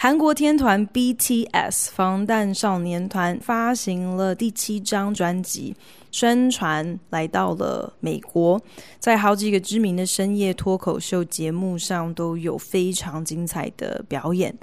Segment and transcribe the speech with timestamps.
[0.00, 5.74] 韩国天团 BTS 防弹少年团发行了第七张专辑，
[6.12, 8.62] 宣传来到了美国，
[9.00, 14.56] 在好几个知名的深夜脱口秀节目上都有非常精彩的表演。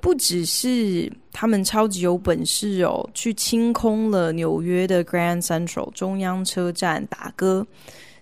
[0.00, 7.66] 不只是他们超级有本事哦，去清空了纽约的 Grand Central 中央车站打歌。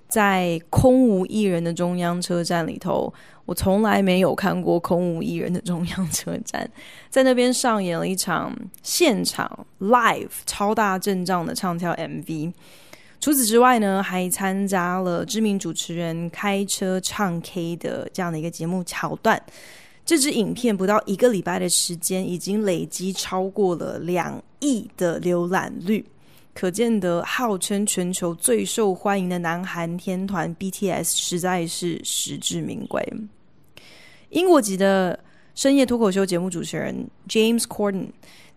[0.09, 3.15] 在空无一人的中央车站里头，
[3.51, 6.71] 我从来没有看过空无一人的中央车站，
[7.09, 12.53] 在那边上演了一场现场 live 超大阵仗的唱跳 MV。
[13.21, 19.43] 除此之外呢，还参加了知名主持人开车唱 K 的这样的一个节目桥段。
[20.07, 26.07] 这支影片不到一个礼拜的时间，已经累积超过了两亿的浏览率。
[26.55, 33.05] 可见得号称全球最受欢迎的南韩天团 BTS 实在是实至名归。
[34.31, 35.19] 英国籍的
[35.55, 38.09] 深夜脱口秀节目主持人 James Corden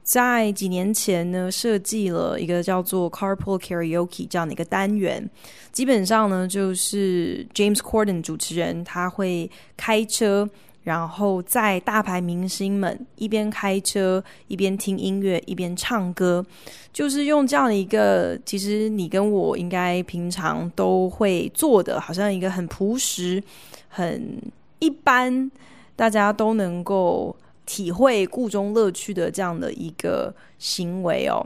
[0.02, 5.30] 在几年前呢，设计了一个叫做 Carpool Karaoke 这样的一个单元，
[5.72, 10.50] 基本上呢就是 James Corden 主持人他会开车。
[10.84, 16.46] 然后在大牌明星们一边开车一边听音乐一边唱歌，
[16.92, 23.42] 就是用这样的一个，其实你跟我应该平常都会做的，好像一个很朴实、
[23.88, 24.38] 很
[24.84, 25.50] 一般，
[25.96, 31.42] 大家都能够体会故中乐趣的这样的一个行为哦。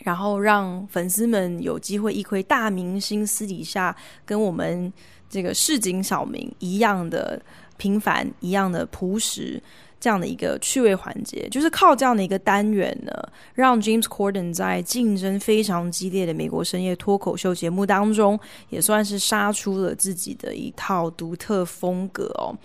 [0.00, 4.92] 然后让粉丝们有机会一窥大明星私底下跟我们
[5.28, 7.40] 这个市井小民一样的。
[7.80, 9.58] 平凡一样的朴实，
[10.00, 13.12] 这样的一个趣味环节，就是靠这样的一个单元呢，
[13.54, 18.40] 让 James Corden 在竞争非常激烈的美国深夜脱口秀节目当中，
[18.70, 22.56] 也算是杀出了自己的一套独特风格哦。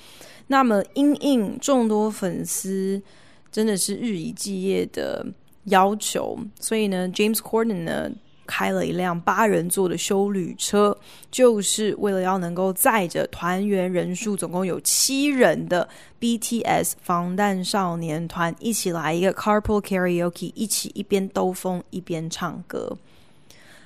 [0.48, 3.02] 那么，因应众多粉丝
[3.52, 5.26] 真的是日以继夜的
[5.66, 8.10] 要求，所以呢，James Corden 呢。
[8.46, 10.98] 开了一辆八人座的修旅车，
[11.30, 15.88] 就是为了要能够载着团员人数总共有七人的
[16.20, 22.98] BTS 防弹少年团一起来一个 Carpool Karaoke，一起一边兜风一边唱歌。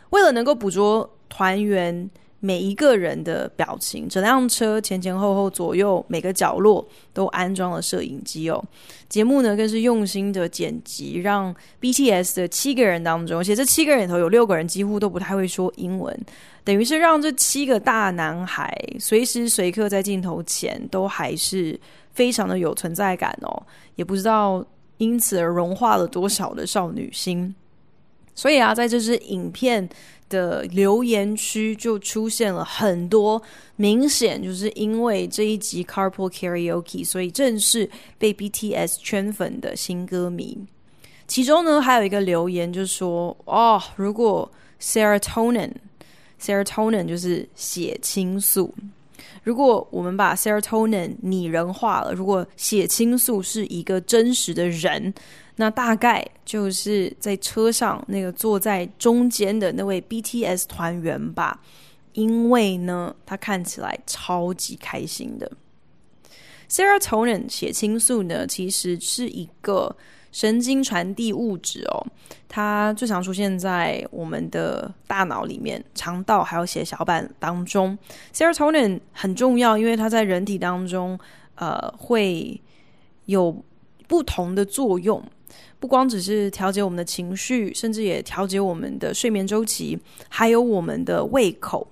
[0.09, 2.09] 为了能够捕捉团员。
[2.41, 8.63] 每一个人的表情，整辆车前前后后左右每个角落都安装了摄影机哦。
[9.09, 16.17] 节目呢更是用心的剪辑，让 BTS 的七个人当中，而且这七个人里头有六个人几乎都不太会说英文，
[16.63, 21.77] 等于是让这七个大男孩随时随刻在镜头前都还是
[22.13, 23.63] 非常的有存在感哦。
[23.95, 24.65] 也不知道
[24.97, 27.53] 因此而融化了多少的少女心。
[28.35, 29.89] 所以啊，在这支影片
[30.29, 33.41] 的留言区就出现了很多
[33.75, 40.57] 明显就是因为这一集 Carpool Karaoke，所以正式被 BTS 圈粉的新歌迷。
[41.27, 44.49] 其中呢，还有一个留言就说：“哦，如果
[44.81, 48.73] Serotonin，Serotonin 就是血清素，
[49.43, 55.13] 如果我们把 Serotonin 拟人化了，如果血清素是一个真实的人。”
[55.61, 61.59] 那大概就是在车上那个坐在中间的那位 BTS 团员吧，
[62.13, 65.51] 因为呢，他看起来超级开心的。
[66.69, 69.93] Serotonin 血清素呢，其实是一个
[70.31, 72.07] 神经传递物质哦，
[72.47, 77.97] 它最常出现在我们的大脑里面、肠道还有血小板当中。
[78.33, 81.19] Serotonin 很重要，因为它在人体当中，
[81.55, 82.61] 呃，会
[83.25, 83.61] 有
[84.07, 85.21] 不同的作用。
[85.79, 89.97] 不光只是调节我们的情绪，甚至也调节我们的睡眠周期，
[90.27, 91.87] 还有我们的胃口。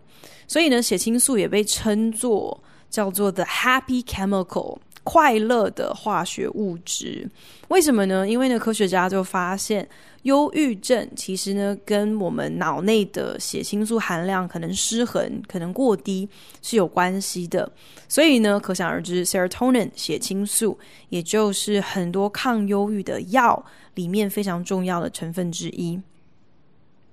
[0.45, 7.29] 所以呢，血清素也被称作叫做 the happy chemical，快乐的化学物质。
[7.69, 8.27] 为什么呢？
[8.27, 9.87] 因为呢，科学家就发现。
[10.23, 16.27] 忧郁症其实呢，跟我们脑内的血清素含量可能失衡、可能过低
[16.61, 17.71] 是有关系的。
[18.09, 20.77] 所以呢，可想而知，serotonin 血清素，
[21.07, 23.63] 也就是很多抗忧郁的药
[23.95, 25.97] 里面非常重要的成分之一。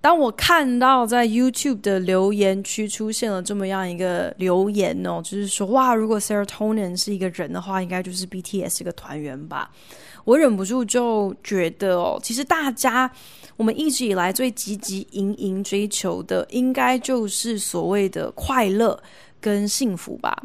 [0.05, 9.71] 当我看到在 YouTube 的留言区出现了这么样一个留言哦，就是说哇，如果 Serotonin 是一个人的话，应该就是 BTS 这个团员吧。
[10.27, 13.11] 我忍不住就觉得哦，其实大家
[13.57, 19.03] 我们一直以来最积极营营追求的，应该就是所谓的快乐
[19.41, 20.37] 跟幸福吧。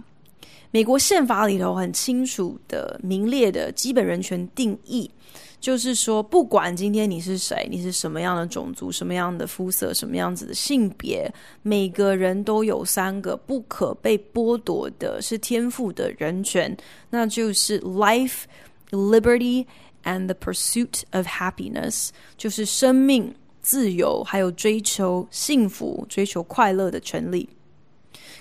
[0.72, 5.12] 美国宪法里头很清楚的明列的基本人权定义。
[5.60, 11.30] 就是说，不管今天你是谁，你是什么样的种族、什么样的肤色、什么样子的性别，
[11.62, 16.76] 每个人都有三个不可被剥夺的，是天赋的人权，
[17.10, 18.44] 那就是 life,
[18.92, 19.66] liberty,
[20.06, 27.50] and the pursuit of happiness，就是生命、自由，还有追求幸福、追求快乐的权利。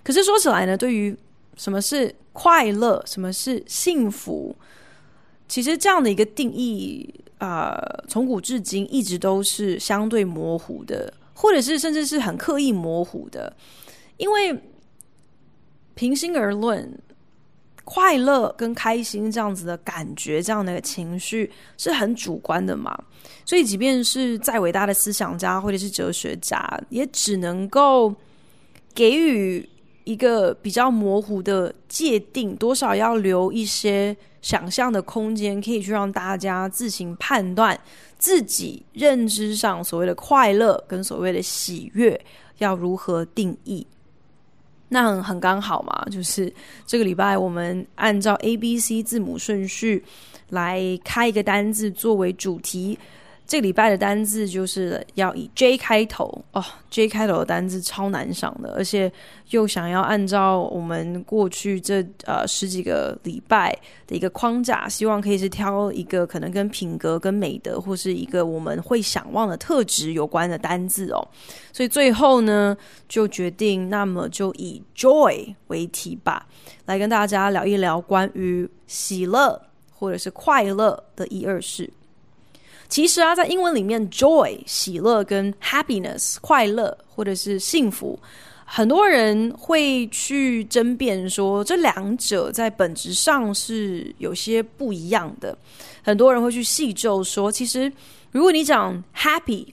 [0.04, 1.14] 可是说起来呢，对于
[1.56, 4.54] 什么是快乐，什么是幸福？
[5.48, 7.08] 其实这样的一个定义
[7.38, 13.56] 啊，呃，从古至今一直都是相对模糊的，或者是甚至是很刻意模糊的。
[14.18, 14.56] 因为
[15.94, 17.00] 平心而论，
[17.84, 22.96] 快乐跟开心这样子的感觉，这样的情绪是很主观的嘛。
[23.46, 28.14] 所以，即便是再伟大的思想家或者是哲学家，也只能够
[28.94, 29.66] 给予
[30.08, 34.16] 一个比较模糊的界定，多少要留一些。
[34.40, 37.78] 想象的空间可以去让大家自行判断
[38.18, 42.18] 自己认知上所谓的快乐跟所谓的喜悦
[42.58, 43.84] 要如何定义。
[44.88, 46.50] 那很很刚好嘛，就是
[46.86, 50.04] 这个礼拜我们按照 A B C 字母顺序
[50.50, 52.96] 来开一个单字作为主题。
[53.48, 59.10] 这个礼拜的单字就是要以 J 开头哦，J 开头的单字超难想的，而且
[59.48, 63.74] 又想要按照我们过去这呃十几个礼拜
[64.06, 71.28] 的一个框架，希望可以是挑一个可能跟品格、跟美德或是一个我们会想望的特质有关的单字哦。
[71.72, 72.76] 所以最后呢，
[73.08, 76.46] 就决定那么就以 Joy 为题吧，
[76.84, 79.58] 来跟大家聊一聊关于喜乐
[79.90, 81.90] 或者是快乐的一二事。
[82.88, 88.18] 其实啊，在英文里面，joy 喜乐跟 happiness 快乐或者是幸福，
[88.64, 95.56] 很多人会去争辩说这两者在本质上是有些不一样的。
[96.02, 97.92] 很多人会去细究说，其实
[98.32, 99.66] 如果你讲 happy，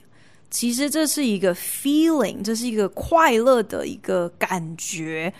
[0.50, 5.32] 其实这是一个 feeling，这是一个快乐的一个感觉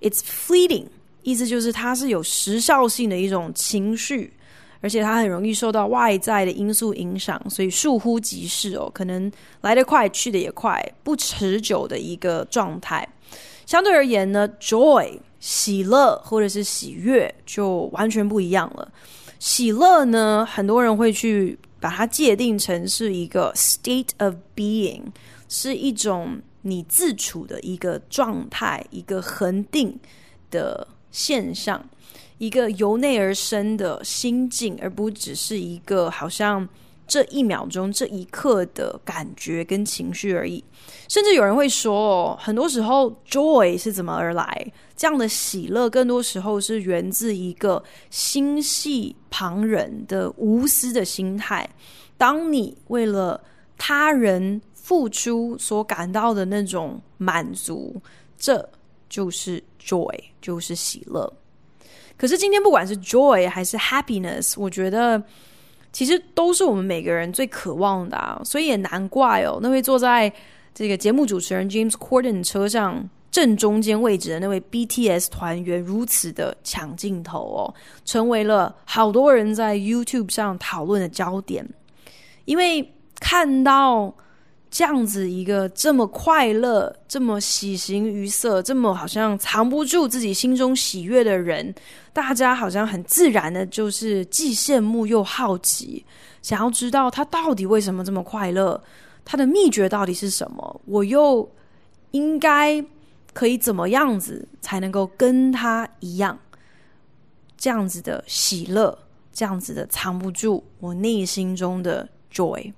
[0.00, 0.86] ，it's fleeting，
[1.22, 4.32] 意思就是它是有时效性的一种情绪。
[4.80, 9.30] 而且它很容易受到外在的因素影响，所以倏忽即逝哦，可能
[9.60, 13.06] 来得快，去得也快，不持久的一个状态。
[13.66, 18.90] 相对而言呢，joy 喜乐或者是喜悦就完全不一样了。
[19.38, 25.02] 喜乐呢，很多人会去把它界定成是一个 state of being，
[25.48, 29.98] 是一种你自处的一个状态，一个恒定
[30.50, 31.82] 的现象。
[32.40, 36.66] 一个由内而生的心境，而不只是一个好像
[37.06, 40.64] 这一秒钟、这一刻的感觉跟情绪而已。
[41.06, 44.72] 甚至有人会说，哦，很多时候 joy 是怎么而来？
[44.96, 51.68] 这样的喜乐，更多时候是源自一个心系旁人的无私的心态。
[52.16, 53.38] 当你为了
[53.76, 58.00] 他人付出所感到的那种满足，
[58.38, 58.66] 这
[59.10, 61.30] 就是 joy，就是喜乐。
[62.20, 65.22] 可是今天不管是 joy 还是 happiness，我觉得
[65.90, 70.30] 其实都是我们每个人最渴望的啊，所以也难怪哦，那位坐在
[70.74, 77.74] 这个节目主持人 James Corden 车上正中间位置的那位 BTS 团员如此的抢镜头哦，
[78.04, 81.66] 成为了好多人在 YouTube 上讨论的焦点，
[82.44, 84.14] 因为看到。
[84.70, 91.74] 这样子一个这么快乐、这么喜形于色、这么好像藏不住自己心中喜悦的人，
[92.12, 96.06] 大家好像很自然的，就是既羡慕又好奇，
[96.40, 98.80] 想要知道他到底为什么这么快乐，
[99.24, 100.80] 他的秘诀到底是什么？
[100.86, 101.50] 我又
[102.12, 102.84] 应该
[103.34, 106.38] 可以怎么样子才能够跟他一样，
[107.56, 108.96] 这样子的喜乐，
[109.32, 112.72] 这样子的藏不住我内心中的 joy。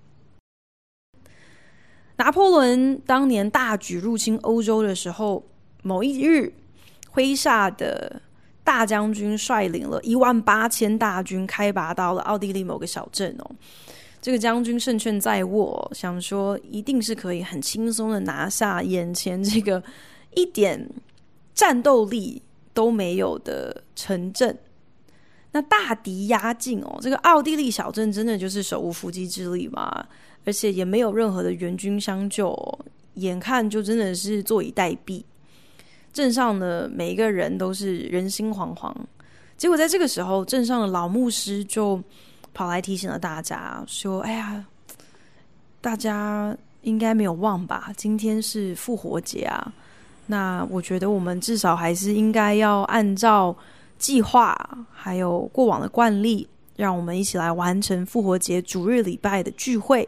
[2.22, 5.44] 拿破仑当年大举入侵欧洲的时候，
[5.82, 6.52] 某一日，
[7.12, 8.22] 麾下的
[8.62, 13.50] 大将军率领了一万八千大军开拔到了奥地利某个小镇哦。
[14.20, 19.82] 这个将军胜券在握，想说一定是可以很轻松的拿下眼前这个
[20.36, 20.88] 一点
[21.52, 22.40] 战斗力
[22.72, 24.56] 都没有的城镇。
[25.50, 30.06] 那大敌压境哦，这个奥地利小镇真的就是手无缚鸡之力嘛，
[30.44, 32.78] 而且也没有任何的援军相救哦，
[33.14, 35.22] 眼看就真的是坐以待毙。
[36.12, 38.94] 镇上的每一个人都是人心惶惶，
[39.56, 41.98] 结果在这个时候，镇上的老牧师就
[42.52, 44.66] 跑来提醒了大家，说：“哎呀，
[45.80, 47.90] 大家应该没有忘吧？
[47.96, 49.72] 今天是复活节啊！
[50.26, 53.56] 那我觉得我们至少还是应该要按照
[53.98, 54.54] 计划，
[54.92, 56.46] 还有过往的惯例，
[56.76, 60.06] 让我们一起来完成复活节主日礼拜的聚会。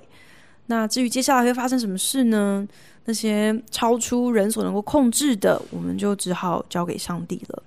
[0.67, 2.67] 那至于接下来会发生什么事呢？”
[3.07, 7.63] 那些超出人所能够控制的，我们就只好交给上帝了。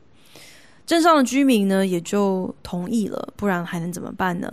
[0.83, 4.49] 镇上的居民呢，也就同意了，不然还能怎么办呢？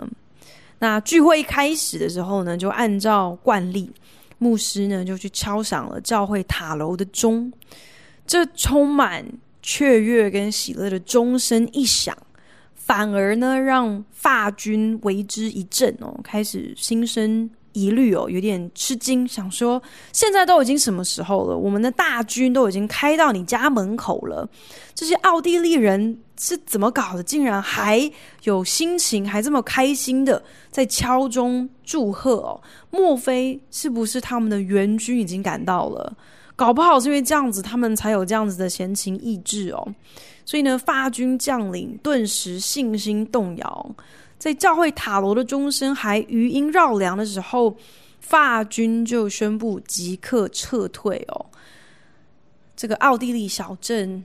[0.80, 3.90] 那聚会一开始的时候呢，就按照惯例，
[4.36, 7.50] 牧师呢就去敲响了教会塔楼的钟。
[8.26, 9.24] 这充满
[9.62, 12.14] 雀跃跟喜乐的钟声一响，
[12.74, 17.48] 反而呢让法军为之一振哦，开始心生。
[17.74, 21.54] 疑虑哦，有点吃惊，想说现在都已经什么时候了？
[21.54, 24.48] 我们的大军都已经开到你家门口了，
[24.94, 27.22] 这些奥地利人是怎么搞的？
[27.22, 28.10] 竟然还
[28.44, 32.60] 有心情，还这么开心的在敲钟祝贺哦？
[32.90, 36.16] 莫非是不是他们的援军已经赶到了？
[36.56, 39.94] 搞不好是因为这样子，他们才有这样子的闲情逸致哦。
[40.46, 43.94] 所以呢，法军将领顿时信心动摇。
[44.44, 47.74] 在教会塔楼的钟声还余音绕梁的时候，
[48.20, 51.46] 法军就宣布即刻撤退哦。
[52.76, 54.22] 这个奥地利小镇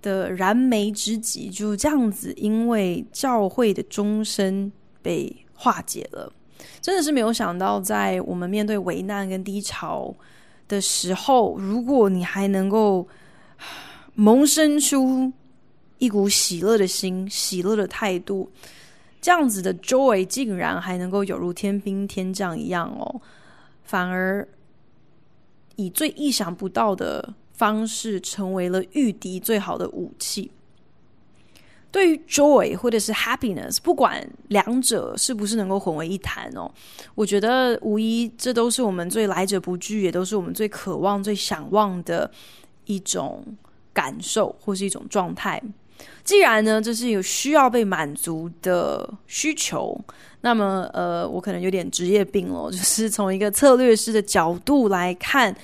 [0.00, 6.32] 的燃眉之急就这样子，因为教会的钟声被化解了。
[6.80, 10.14] 真的是没有想到，在我们面对危难跟低潮
[10.66, 13.06] 的时候，如果你还能够
[14.14, 15.30] 萌生出
[15.98, 18.50] 一股喜乐的心、喜乐的态度。
[19.22, 23.22] 这样子的 joy 竟然还能够有如天兵天将一样哦，
[23.84, 24.46] 反而
[25.76, 30.50] 以最意想不到的方式成为了御敌最好的武器。
[31.92, 36.68] 对于 joy 或者是 happiness，不管两者是不是能够混为一谈哦，
[37.14, 42.28] 我觉得无疑这都是我们最来者不拒，也都是我们最渴望、最想望的
[42.86, 43.44] 一种
[43.92, 45.62] 感受或是一种状态。
[46.24, 49.98] 既然呢，这是有需要被满足的需求，
[50.42, 55.54] 那么呃，我可能有点职业病了， 就是从一个策略师的角度来看，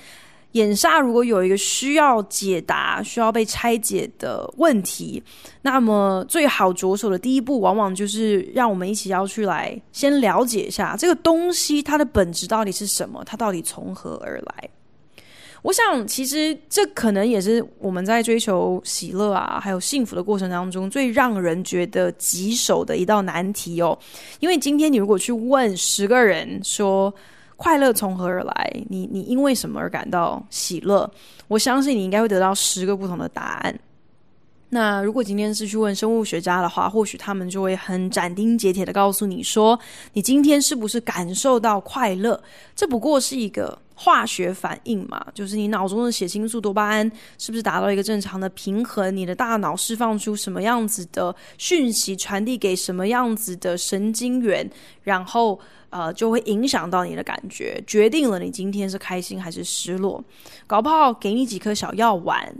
[0.53, 5.23] 眼下如果有一个需要解答、需要被拆解的问题，
[5.61, 14.69] 那么最好着手的第一步，往往就是让我们一起要去来先了解一下这个东西它的本质到底是什么，它到底从何而来。
[15.61, 23.97] 我想，其实这可能也是我们在追求喜乐啊，还有幸福的过程当中，最让人觉得棘手的一道难题哦。
[24.39, 27.13] 因为今天你如果去问十个人说
[27.57, 31.11] 快乐从何而来，你你因为什么而感到喜乐，
[31.49, 33.79] 我相信你应该会得到十个不同的答案。
[34.69, 39.79] 那如果今天是去问生物学家的话，或许他们就会很斩钉截铁的告诉你说，
[40.13, 42.41] 你今天是不是感受到快乐？
[42.75, 43.77] 这不过是一个。
[44.01, 49.13] 化学反应嘛，就是你脑中的血清素、多巴胺是不是达到一个正常的平衡？
[49.13, 54.65] 你的大脑释放出什么样子的讯息，传递给什么样子的神经元，
[55.03, 55.59] 然后
[55.89, 60.23] 呃，就会影响到你的感觉，决定了你今天是开心还是失落。
[60.65, 62.55] 搞不好给你几颗小药丸，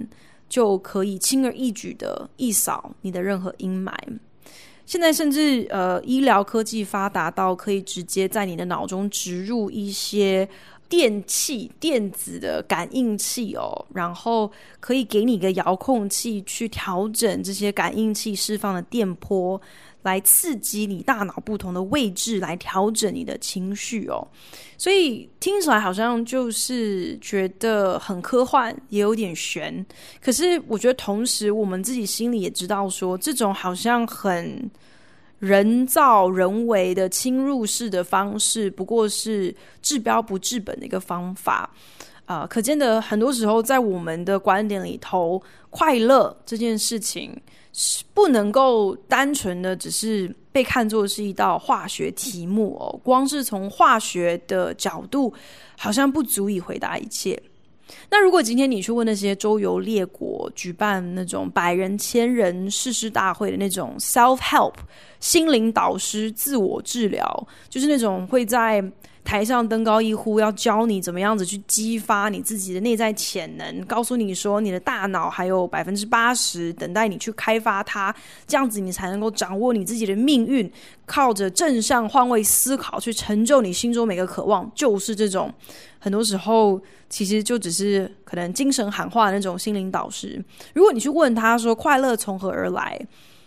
[0.50, 3.94] 就可以轻而易举的一扫你的任何阴霾。
[4.86, 10.50] 现在甚至呃，医疗科技发达到可以直接在你的脑中植入一些。
[10.90, 19.62] 电器、电子的感应器哦，然后可以给你一个遥控器去调整这些感应器释放的电波，
[20.02, 24.28] 来刺激你大脑不同的位置，来调整你的情绪哦。
[24.78, 29.86] 所以听起来好像就是觉得很科幻，也有点玄。
[30.22, 34.70] 可是我觉得同时，我们自己心里也知道说，这种好像很。
[35.40, 41.74] 人造人为的侵入式的方式，不过是治标不治本的一个方法
[42.26, 47.34] 啊、可见的很多时候，在我们的观点里头，快乐这件事情
[47.72, 53.00] 是不能够单纯的只是被看作是一道化学题目哦。
[53.04, 55.34] 光是从化学的角度，
[55.78, 57.42] 好像不足以回答一切。
[58.08, 64.76] 那如果今天你去问那些周游列国、举办那种百人、千人誓师大会的那种 self help
[65.20, 68.80] 心灵导师、自我治疗，就是那种会在
[69.24, 78.14] 台上登高一呼，要教你怎么样子去激发你自己的内在潜能，告诉你说你的大脑还有百分之八十等待你去开发它，
[78.48, 80.72] 这样子你才能够掌握你自己的命运，
[81.06, 85.54] 靠着正向换位思考去成就你心中每个渴望，就是这种。
[86.00, 90.42] 很多时候其实就只是可能精神喊话的那种心灵导师。
[90.74, 93.00] 如果你去问他说快乐从何而来，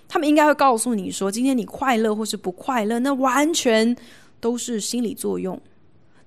[0.06, 3.96] 他们应该会告诉你说，今天你快乐或是不快乐，那完全
[4.42, 5.58] 都是心理作用。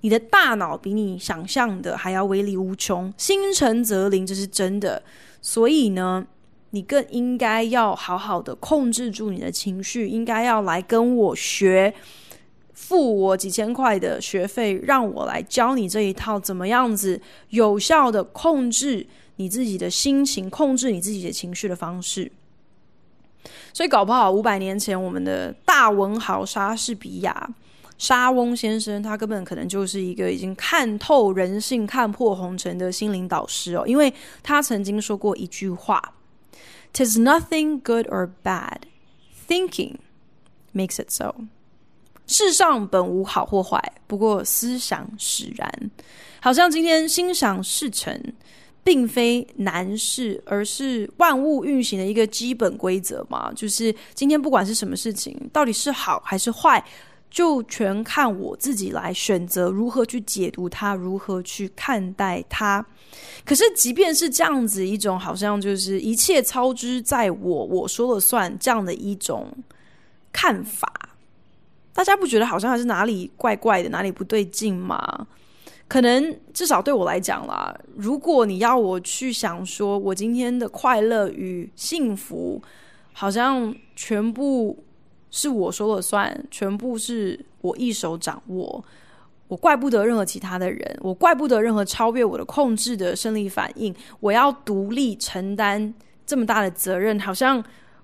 [0.00, 5.02] 你的大脑比你想象的还要威力无穷，心诚则灵，这是真的。
[5.40, 6.26] 所以呢，
[6.70, 11.94] 你更应该要好好的控制住你的情绪，应该要来跟我学。
[12.72, 19.06] 付我几千块的学费，让我来教你这一套怎么样子有效的控制
[19.36, 22.30] 你自己的心情，控制你自己的情绪的方式。
[23.72, 27.48] 所以搞不好五百年前，我们的大文豪莎士比亚、
[27.98, 34.12] 莎翁先生，他根本可能就是一个已经看透人性、看破红尘的心灵导师哦，因为
[34.42, 36.14] 他曾经说过一句话
[36.92, 38.80] ：“'Tis nothing good or bad,
[39.48, 39.96] thinking
[40.74, 41.34] makes it so。”
[42.28, 45.90] 世上本无好或坏，不过思想使然。
[46.40, 48.20] 好像今天心想事成，
[48.82, 53.52] 并非难事，而是万物运行的一个基本规则嘛。
[53.54, 56.84] 就是今天不管是什么事情，到底是好还是坏，
[57.36, 62.82] 就全看我自己来选择如何去解读它，如何去看待它。
[63.44, 69.52] 可是，即便是这样子一种，好像就是一切操之在我，我说了算这样的一种
[70.32, 70.90] 看法。
[71.92, 75.26] 大家不觉得好像还是哪里怪怪的，哪里不对劲吗？
[75.86, 82.62] 可能至少对我来讲啦，如果你要我去想说，我今天的快乐与幸福，
[83.12, 84.82] 好像全部
[85.36, 88.82] 是我说了算，全部是我一手掌握，
[89.48, 95.92] 我怪不得任何其他的人，我怪不得任何超越我的控制的生理反应，我要独立承担
[96.24, 97.62] 这么大的责任，好像。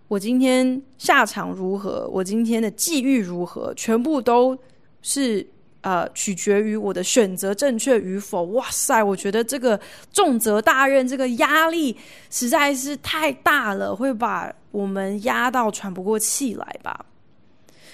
[0.09, 2.07] 我今天下场如何？
[2.13, 3.73] 我今天的际遇如何？
[3.73, 4.55] 全部都
[5.01, 5.47] 是
[5.81, 8.43] 呃取决于我的选择正确与否。
[8.53, 9.81] 哇塞，我觉得这个
[10.13, 11.97] 重责大任，这个压力
[12.29, 17.07] 实在是太大了，会把我们压到喘不过气来吧。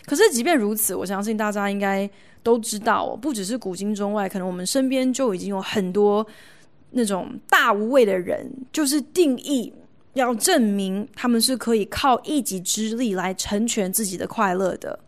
[0.09, 2.09] 可是即便如此，我相信大家应该
[2.43, 6.27] 都知道，不只是古今中外，可能我们身边就已经有很多
[6.93, 9.73] 那种大无畏的人，就是定义。
[10.15, 14.99] 要证明他们是可以靠一己之力来成全自己的快乐的，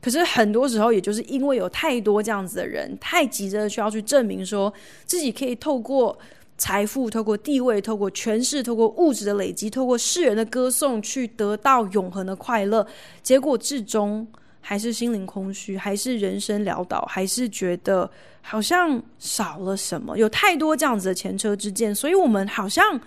[0.00, 4.72] 可是很多时候，也就是因为有太多这样子的人，太急着需要去证明说
[5.04, 6.18] 自己可以透过
[6.60, 12.86] 财富、透过地位、透过权势、透过物质的累积、透过世人的歌颂去得到永恒的快乐，
[13.22, 14.24] 结果至终
[14.60, 18.08] 还是心灵空虚，还是人生潦倒，还是觉得
[18.42, 20.18] 好像少了什么。
[20.18, 23.00] 有太多这样子的前车之鉴，所以我们好像。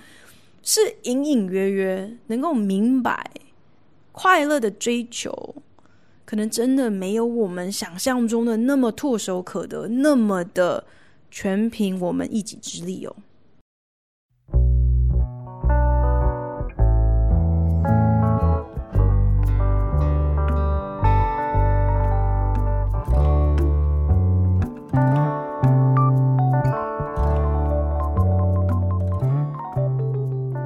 [0.66, 3.30] 是隐隐约约能够明白，
[4.14, 5.54] 快乐的追求，
[6.24, 10.82] 可能真的没有我们想象中的那么唾手可得，那么的
[11.30, 13.14] 全凭我们一己之力哦。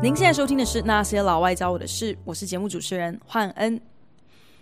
[0.08, 3.78] 您现在收听的是《那些老外教我的事》，我是节目主持人焕恩。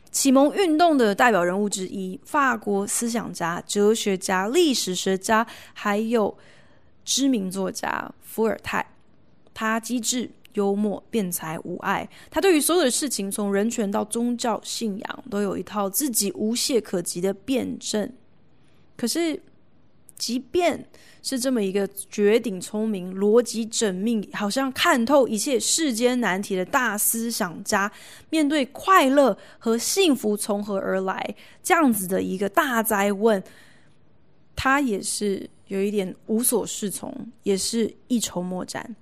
[0.10, 6.36] 启蒙运动的代表人物之一，法国思想家、哲学家、历史学家，还有
[7.04, 8.84] 知名作家伏尔泰。
[9.54, 12.10] 他机智、幽默、辩才、无碍。
[12.32, 18.12] 他对于所有的事情，从人权到宗教信仰，都有一套自己无懈可击的辩证。
[18.98, 19.40] 可是，
[20.18, 20.88] 即便
[21.22, 27.92] 是这么一个绝顶聪明、逻辑缜密，好像看透一切世间难题的大思想家，
[28.30, 33.44] 面对快乐和幸福从何而来这样子的一个大哉问，
[34.56, 38.96] 他也是有一点无所适从，也是一筹莫展。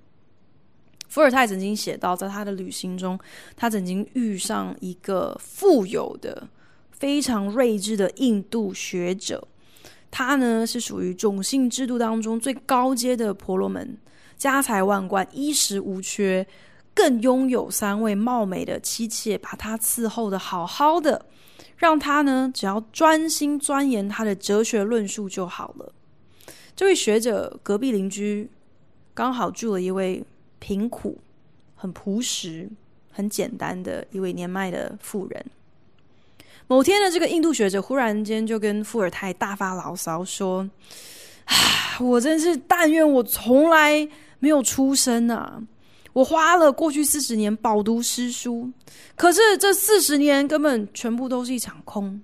[1.08, 3.16] 伏尔泰曾经写到，在他的旅行中，
[3.54, 6.48] 他曾经遇上一个富有的、
[6.90, 9.46] 非常睿智的印度学者。
[10.16, 13.98] 他呢是属于种姓制度当中最高阶的婆罗门，
[14.36, 16.46] 家财万贯，衣食无缺，
[16.94, 21.26] 更拥有三位貌美的妻妾，把他伺候的好好的，
[21.76, 25.92] 让他呢只要专心钻研他的哲学论述就好了。
[26.76, 28.48] 这位学者隔壁邻居
[29.14, 30.24] 刚好住了一位
[30.60, 31.18] 贫苦、
[31.74, 32.70] 很朴实、
[33.10, 35.44] 很简单的一位年迈的妇人。
[36.66, 40.68] 某天呢，这个印度学者忽然间就跟伏尔泰大发牢骚说
[41.44, 41.54] ：“啊，
[42.00, 45.62] 我真是但愿我从来没有出生啊！
[46.14, 48.70] 我花了过去四十年饱读诗书，
[49.14, 52.18] 可是这四十年根本全部都是一场空。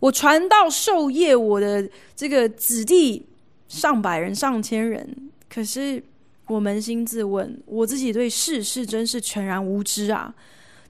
[0.00, 3.26] 我传道授业，我的这个子弟
[3.68, 5.14] 上百人、上千人，
[5.52, 6.02] 可是
[6.46, 10.34] 我扪心自问，我自己对世事真是全然无知啊！”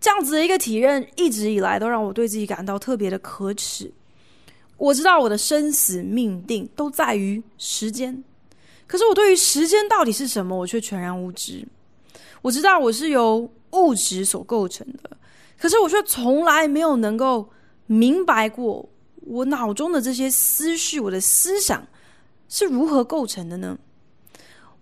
[0.04, 3.90] 这样子的一个体认，一直以来都让我对自己感到特别的可耻。
[4.76, 8.22] 我知道我的生死命定都在于时间，
[8.86, 11.66] 可是我对于时间到底是什么，我却全然无知。
[12.42, 15.08] 我知道我是由物质所构成的，
[15.58, 17.48] 可是我却从来没有能够
[17.86, 18.86] 明白过
[19.22, 21.82] 我脑中的这些思绪，我的思想
[22.50, 23.78] 是如何构成的呢？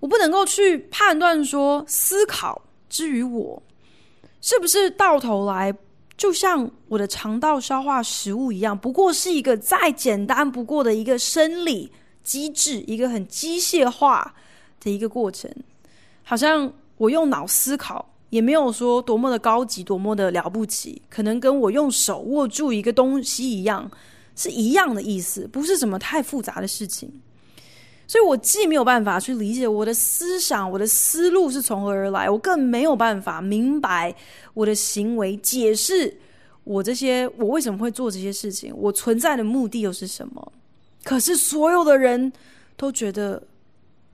[0.01, 3.63] 我不能够去判断说，思考之于我。
[4.43, 5.75] 是不是到头来
[6.19, 11.91] 就像我的肠道消化食物一样，不过是一个再简单不过的一个生理
[12.23, 14.35] 机制，一个很机械化
[14.81, 15.51] 的一个过程。
[16.23, 23.91] 好像我用脑思考，也没有说多么的高级，多么的了不起，可能跟我用手握住一个东西一样，
[24.37, 27.11] 是一样的意思，不是什么太复杂的事情。
[28.12, 34.14] 所以我既没有办法去理解我的思想，我的思路是从何而来，我更没有办法明白
[34.53, 36.14] 我的行为，解释
[36.62, 40.53] 我这些，我为什么会做这些事情，我存在的目的又是什么？
[41.03, 42.31] 可是所有的人
[42.77, 43.42] 都觉得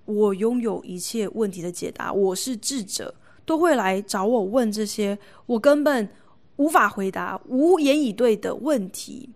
[0.04, 3.12] 我拥有一切问题的解答，我是智者，
[3.44, 6.08] 都会来找我问这些我根本
[6.54, 9.28] 无法回答、无言以对的问题，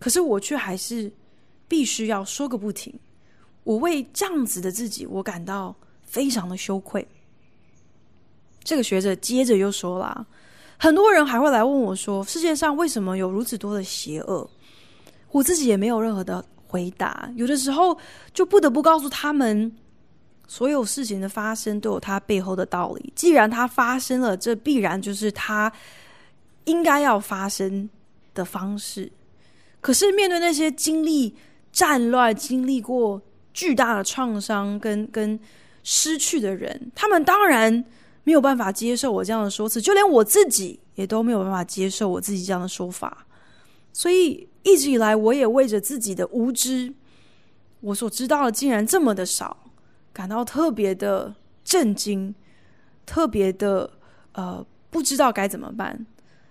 [0.00, 1.12] 可是我却还是
[1.68, 2.92] 必须要说个不停。
[3.66, 5.74] 我为这样子的自己，我感到
[6.04, 7.04] 非常的羞愧。
[8.62, 10.24] 这个学者接着又说了，
[10.78, 14.48] 很多人还会来问我说，世界上为什么有如此多的邪恶？
[15.32, 17.28] 我自己也没有任何的回答。
[17.34, 17.98] 有的时候
[18.32, 19.76] 就不得不告诉他们，
[20.46, 23.12] 所有事情的发生都有它背后的道理。
[23.16, 25.72] 既然它发生了，这必然就是它
[26.66, 27.90] 应该要发生
[28.32, 29.10] 的方式。
[29.80, 31.34] 可是面对那些经历
[31.72, 33.20] 战乱、经历过
[33.56, 35.40] 巨大的创伤跟跟
[35.82, 37.82] 失去的人，他们当然
[38.22, 43.26] 没有办法接受我这样的说辞，就连我自己也都没有办法接受我自己这样的说法。
[43.94, 46.92] 所以一直以来，我也为着自己的无知，
[47.80, 49.56] 我所知道的竟然这么的少，
[50.12, 52.34] 感到特别的震惊，
[53.06, 53.90] 特别的
[54.32, 56.04] 呃不知道该怎么办。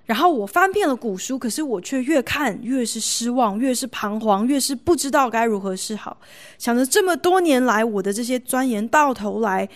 [0.05, 6.15] 然后我翻遍了古书，可是我却越看越是失望，越是彷徨，越是不知道该如何是好。
[6.59, 9.67] 想着这么多年来我的这些钻研，到头来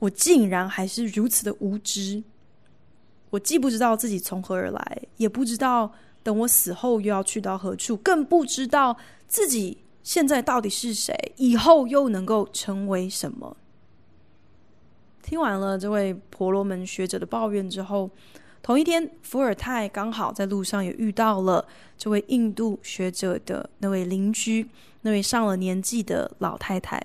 [0.00, 2.22] 我竟然还是如此的无知。
[3.30, 5.92] 我既不知道自己从何而来，也不知道
[6.24, 8.96] 等我死后又要去到何处，更不知道
[9.28, 13.56] 自己现在到底是谁，以后又能够成为什么。
[15.22, 18.10] 听完了这位婆罗门学者的抱怨之后，
[18.62, 24.68] 同一天，伏尔泰刚好在路上也遇到了这位印度学者的那位邻居，
[25.00, 27.02] 那位上了年纪的老太太。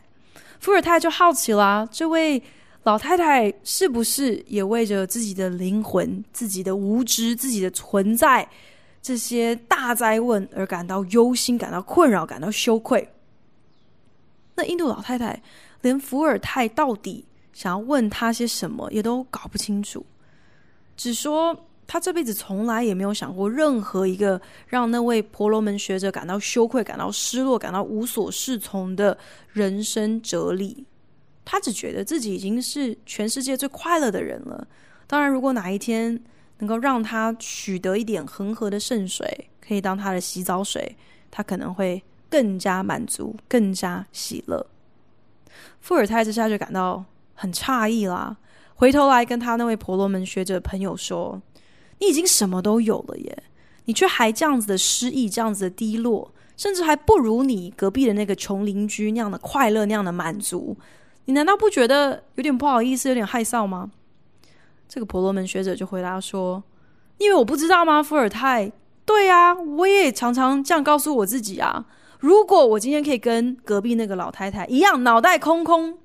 [0.60, 2.41] 伏尔泰就好奇啦，这位
[2.84, 8.48] 老太太是不是也为着自己的灵魂、自己的无知、自己的存在
[9.02, 13.08] 这些大哉问而感到忧心、感到困扰、感到羞愧？
[14.56, 15.41] 那印度老太太
[15.82, 20.06] 连伏尔泰到底想要问他些什么也都搞不清楚。
[20.97, 29.17] 只说他这辈子从来也没有想过任何一个让那位婆罗门学者感到羞愧、感到失落、感到无所适从的
[29.51, 30.86] 人生哲理。
[31.43, 34.67] 他只觉得自己已经是全世界最快乐的人了。
[35.05, 36.19] 当然，如果哪一天
[36.58, 40.97] 能够让他取得一点恒河的圣水，可以当他的洗澡水，
[41.29, 44.65] 他可能会更加满足、更加喜乐。
[45.81, 47.05] 伏尔泰这下就感到
[47.36, 48.36] 很诧异啦。
[48.76, 51.42] 回头来跟他那位婆罗门学者朋友说
[52.00, 53.44] ：“你已经什么都有了耶，
[53.86, 60.76] 你却还这样子的失意，这样子的低落，甚至还不如你隔壁的那个穷邻居那样的快乐，那样的满足。
[61.24, 63.92] 你难道不觉得有点不好意思，有点害臊吗？”
[64.88, 66.62] 这个婆罗门学者就回答说
[67.18, 68.72] ：“因为我不知道吗，伏尔泰？
[69.06, 71.86] 对呀，我也常常这样告诉我自己啊。
[72.20, 75.98] 如果我今天可以跟隔壁那个老太太一样，脑袋空空。”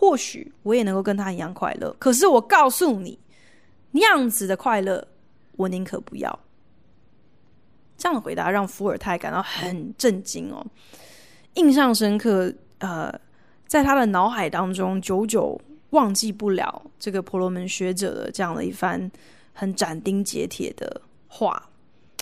[0.00, 3.18] 或许我也能够跟他一样快乐，可是我告诉你，
[3.90, 5.06] 那样子的快乐，
[5.56, 6.40] 我宁可不要。
[7.98, 10.64] 这样的回答让伏尔泰感到很震惊哦，
[11.52, 12.50] 印象深刻。
[12.78, 13.12] 呃，
[13.66, 15.60] 在他的脑海当中，久久
[15.90, 18.98] 忘记不了这个婆罗门学者的这样的一番
[19.52, 21.62] 很斩钉截铁的话。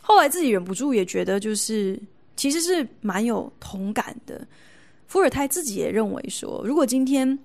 [0.03, 1.97] 后来自己忍不住也觉得，就是
[2.35, 4.45] 其实是蛮有同感的。
[5.07, 7.39] 伏尔泰自己也认为说，如果今天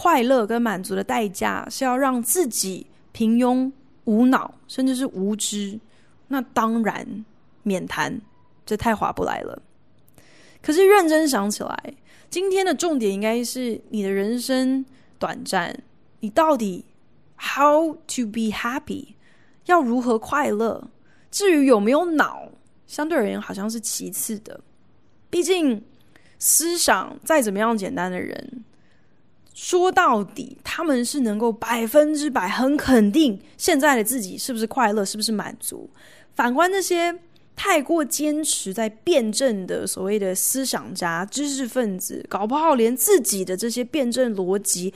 [0.00, 3.72] 快乐跟满足的代价是要让自己平庸
[4.04, 5.80] 无脑，甚至是无知，
[6.28, 7.24] 那当然
[7.64, 8.20] 免谈，
[8.64, 9.60] 这太划不来了。
[10.62, 11.94] 可是认真想起来，
[12.30, 14.86] 今天的重点应该是你的人生
[15.18, 15.76] 短暂，
[16.20, 16.84] 你到底
[17.36, 19.14] how to be happy，
[19.64, 20.88] 要如何快乐？
[21.28, 22.48] 至于有没有脑，
[22.86, 24.60] 相对而言好像是其次的。
[25.28, 25.84] 毕竟
[26.38, 28.64] 思想再怎么样简单的人，
[29.60, 35.90] 说到底，他们是能够百分之百很肯定现在的自己是不是快乐，是不是满足。
[36.36, 37.12] 反观那些
[37.56, 44.94] 太过坚持在辩证的所谓的思想家、知识分子，搞不好连自己的这些辩证逻辑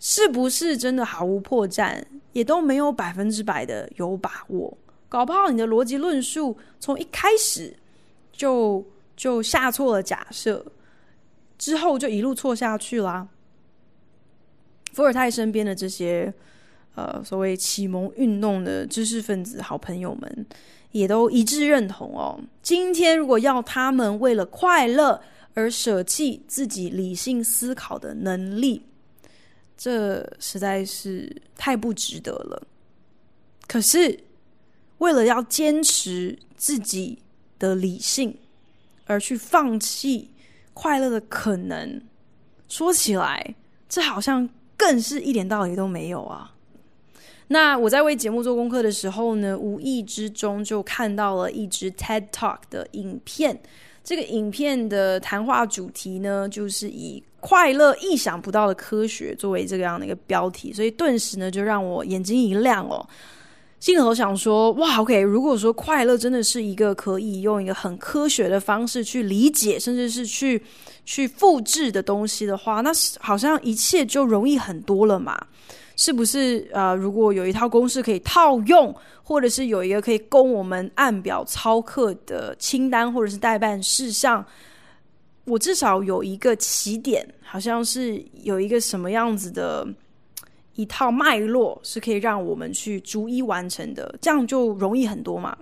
[0.00, 2.02] 是不是真的毫无破绽，
[2.32, 4.74] 也都没有百分之百的有把握。
[5.10, 7.76] 搞不好你的逻辑论述从一开始
[8.32, 8.82] 就
[9.14, 10.64] 就下错了假设，
[11.58, 13.28] 之后就一路错下去啦。
[14.92, 16.32] 伏尔泰身边的这些
[16.94, 20.46] 呃所谓启蒙运动的知识分子好朋友们，
[20.90, 22.38] 也都一致认同哦。
[22.62, 25.20] 今天如果要他们为了快乐
[25.54, 28.82] 而舍弃自己理性思考的能力，
[29.76, 32.66] 这实在是太不值得了。
[33.66, 34.18] 可是，
[34.98, 37.18] 为了要坚持自己
[37.58, 38.36] 的理性，
[39.06, 40.30] 而去放弃
[40.74, 42.02] 快乐的可能，
[42.68, 43.54] 说起来，
[43.88, 44.48] 这好像
[44.82, 46.52] 更是一点道理都没有啊。
[47.46, 53.60] 那我在为节目做功课的时候呢，无意之中就看到了一支 TED Talk 的影片。
[54.02, 63.06] 这个影片的谈话主题呢，就是以“快乐意想不到的科学”作为这个样的一个标题，所以顿时呢，就让我眼睛一亮哦。
[63.78, 70.62] 心里头想说，哇，OK，如果说快乐真的是一个可以用一个很科学的方式去理解，甚至是去
[71.04, 75.38] 去复制的东西的话，那好像一切就容易很多了嘛？
[75.96, 76.68] 是不是？
[76.72, 84.44] 呃，如果有一套公式可以套用，或者是有一个可以供我们按表操课的清单，或者是待办事项，
[85.44, 89.86] 我至少有一个起点，好像是有一个什么样子的。
[90.74, 95.54] 一套脉络是可以让我们去逐一完成的，这样就容易很多嘛。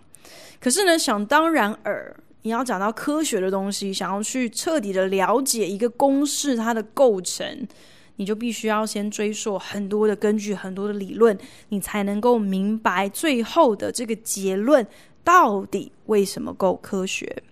[0.61, 7.69] 可是呢，想当然尔，你要讲到科学的东西，想要去彻底的了解一个公式它的构成，
[8.17, 11.37] 你就必须要先追溯很多的根据、很多的理论，
[11.69, 14.87] 你才能够明白最后的这个结论
[15.23, 17.43] 到底为什么够科学。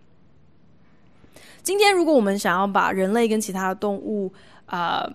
[1.63, 4.33] 今天，如果我们想要把人类跟其他的动物
[4.65, 5.07] 啊，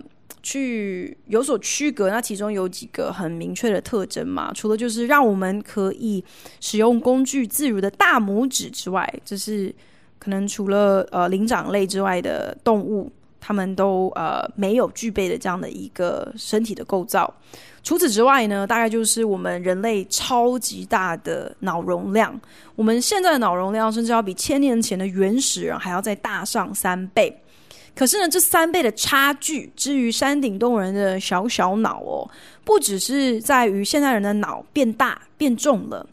[0.44, 4.52] 去有所区隔，那其中有几个很明确的特征嘛？
[4.54, 6.24] 除了就是让我们可以
[6.60, 9.74] 使用工具自如的大拇指之外，这是
[10.20, 17.34] 可能除了呃灵长类之外的动物，他们都呃没有具备的这样的一个身体的构造。
[17.82, 22.40] 除此之外呢，大概就是我们人类超级大的脑容量。
[22.76, 27.38] 我们现在的脑容量甚至要比千年前的原始人还要再大上三倍。
[27.96, 32.28] 可是呢，这三倍的差距，之于山顶洞人的小小脑哦，
[32.64, 36.08] 不只是在于现代人的脑变大变重了，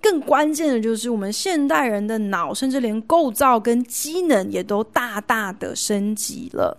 [0.00, 6.74] 更关键的就是我们现代人的脑，甚至连构造跟机能也都大大的升级了。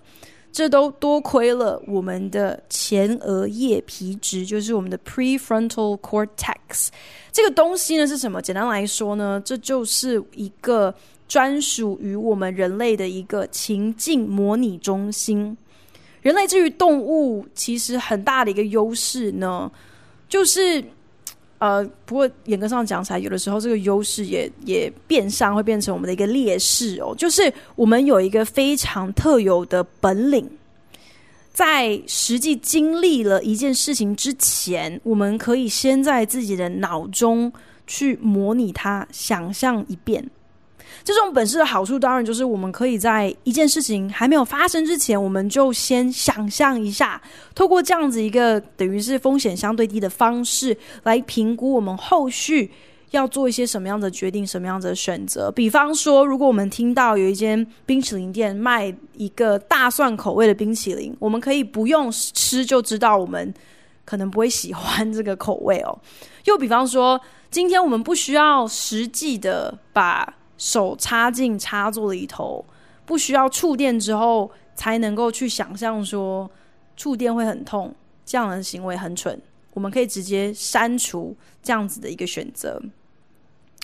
[0.51, 6.87] 这都多亏了我们的前额叶皮质，就是我们的 prefrontal cortex。
[7.31, 8.41] 这个东西呢是什么？
[8.41, 10.91] 简单来说呢，这就是一个。
[11.27, 15.57] 专属于我们人类的一个情境模拟中心。
[16.21, 19.71] 人类至于动物，其实很大的一个优势呢，
[20.27, 20.83] 就是
[21.59, 27.15] 呃，不过严格上讲起来，有的时候这个优势也也变相会变成我们的一个劣势哦。
[27.17, 30.49] 就是我们有一个非常特有的本领，
[31.53, 37.51] 在实际经历了一件事情之前，我们可以先在自己的脑中
[37.85, 40.29] 去模拟它，想象一遍。
[41.03, 47.21] 这种本事的好处，当然就是我们可以在一件事情还没有发生之前，我们就先想象一下，
[47.55, 52.71] 透过这样子一个等于是风险相对低的方式来评估我们后续
[53.11, 55.49] 要做一些什么样的决定、什么样的选择。
[55.49, 63.53] 比方说，如果我们听到有一间冰淇淋店卖一个大蒜口味的冰淇淋，我们可以不用吃就知道我们
[64.03, 65.97] 可能不会喜欢这个口味哦。
[66.43, 67.19] 又比方说，
[67.49, 72.65] 今天我们不需要实际的把手插进插座里头，
[73.05, 76.49] 不需要触电之后才能够去想象说
[76.95, 77.93] 触电会很痛，
[78.25, 79.39] 这样的行为很蠢。
[79.73, 82.81] 我们可以直接删除这样子的一个选择。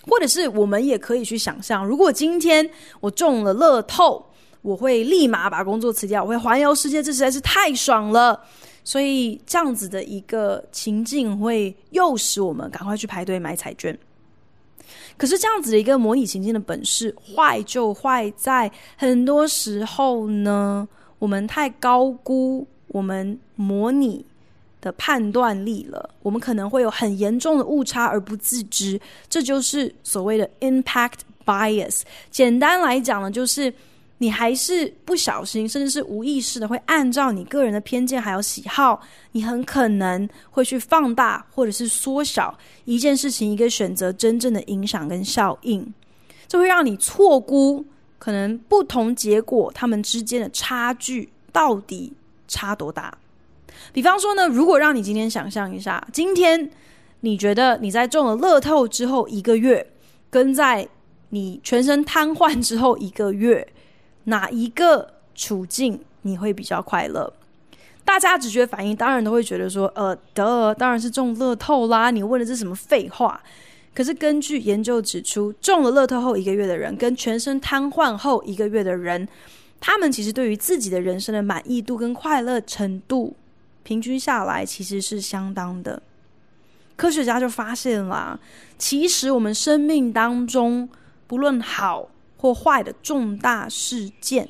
[0.06, 2.68] 或者是我们也可以去想象，如果今天
[3.00, 4.26] 我中了乐透，
[4.60, 8.38] 我会立马把工作辞掉，我会环游世界，这实在是太爽了。
[8.82, 13.98] 所以这样子的一个情境会诱使我们赶快去排队买彩券。
[15.16, 24.24] 可是这样子的一个模拟情境的本事坏就坏在很多时候呢，我们太高估我们模拟
[24.80, 32.02] 的判断力了，我们可能会有很严重的误差而不自知，这就是所谓的 impact bias。
[32.30, 33.72] 简单来讲呢，就是。
[34.24, 38.98] 你还是不小心，甚至是无意识的，会按照你个人的偏见还有喜好，
[39.32, 42.56] 你很可能会去放大或者是缩小
[42.86, 45.92] 一件事情一个选择真正的影响跟效应，
[46.48, 47.84] 这会让你错估
[48.18, 52.10] 可能不同结果他们之间的差距到底
[52.48, 53.18] 差多大。
[53.92, 56.70] 比方说呢，如果让你今天想象一下，今天
[57.20, 59.86] 你觉得你在中了乐透之后一个月，
[60.30, 60.88] 跟在
[61.28, 63.68] 你全身瘫痪之后一个月。
[64.24, 67.32] 哪一个处境你会比较快乐？
[68.04, 72.10] 大家直觉反应当然都会觉得说，呃，得，当然是中乐透啦！
[72.10, 73.40] 你问的是什么废话？
[73.94, 79.26] 可是根据研究指出，中了乐透后一个月的人，跟全身瘫痪后一个月的人，
[79.80, 83.34] 他们其实对于自己的人生的满意度跟快乐程度，
[83.82, 86.02] 平均下来其实是相当的。
[86.96, 88.38] 科学家就发现啦，
[88.76, 90.88] 其实我们生命当中
[91.26, 92.08] 不论好。
[92.44, 94.46] 或坏的重大事件，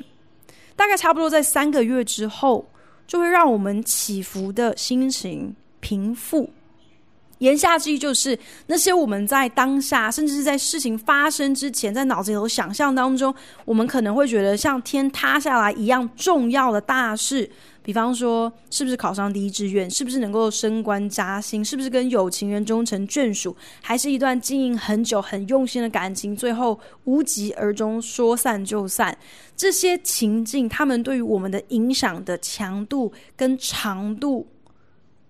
[0.75, 2.69] 大概差不多在三个月之后，
[3.07, 6.51] 就会让我们起伏的心情平复。
[7.39, 13.33] 言下之意就是，那些我们在当下，甚至是在事情发生之前，在脑子里头想象当中，
[13.65, 17.49] 我们可能会觉得像天塌下来一样重要的大事。
[17.85, 19.89] 比方说，是不是考上第一志愿？
[19.91, 21.63] 是不是能够升官加薪？
[21.63, 23.55] 是不是跟有情人终成眷属？
[23.83, 29.15] 还是一段经营很久、很用心的感情，最后无疾而终，说散就散？
[29.55, 34.47] 这些情境，他们对于我们的影响的强度跟长度，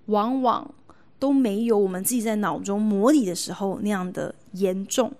[0.07, 0.73] 往往
[1.19, 5.13] 都没有我们自己在脑中模拟的时候那样的严重。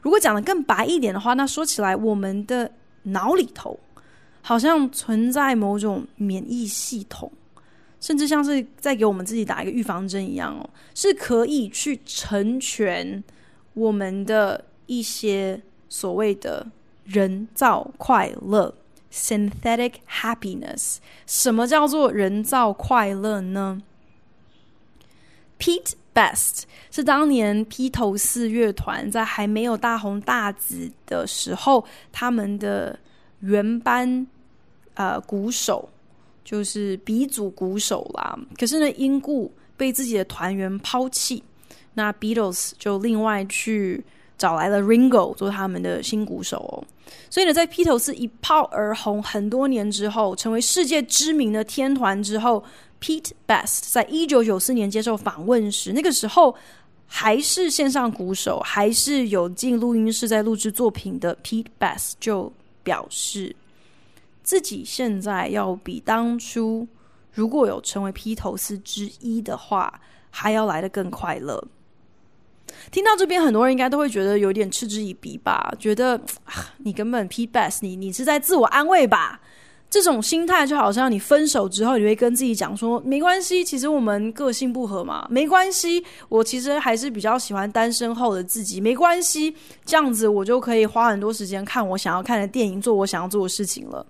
[0.00, 3.78] 如果讲的更白一点的话，那说起来，我们的脑里头。
[4.44, 7.30] 好像存在某种免疫系统，
[8.00, 13.22] 甚至像是在给我们自己打一个预防针一样哦，是可以去成全
[13.74, 16.66] 我们的一些所谓的
[17.04, 18.74] 人造快乐
[19.12, 20.96] （synthetic happiness）。
[21.24, 23.80] 什么叫做人造快乐呢
[25.60, 32.98] ？Pete Best 是当年披头四乐团在还没有大红大紫的时候，他们的。
[33.42, 34.26] 原班
[34.94, 35.88] 呃鼓手
[36.44, 41.42] 就是鼻祖鼓手啦，可是呢，因故被自己的团员抛弃，
[41.94, 44.04] 那 Beatles 就另外去
[44.36, 46.74] 找来了 Ringo 做他们的新鼓手哦。
[47.30, 52.62] 所以呢，在披头士一炮而红很多年之后，成为世界知名的天团之后
[53.00, 56.54] ，Pete Best 在一九九四年接受访问时，那个时候
[57.06, 62.52] 还是线上鼓手，还是有进录音室在录制作品的 Pete Best 就。
[62.82, 63.54] 表示
[64.42, 66.86] 自己现在要比当初
[67.32, 71.64] 如果有成为披头士之一的话，还要来得更快乐。
[72.90, 75.74] 听到这边，很多人应该都会觉得有点嗤之以鼻吧？
[75.78, 76.20] 觉得，
[76.78, 79.40] 你根本 P Best，你你是在自我安慰吧？
[79.92, 94.06] 这种心态就好像你分手之后，你会跟自己讲说：“没关系，其实我们个性不合嘛，没关系，我其实还是比较喜欢单身后的自己，没关系，这样子我就可以花很多时间看我想要看的电影，做我想要做的事情了。”